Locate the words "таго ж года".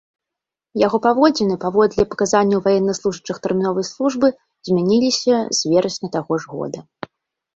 6.17-6.79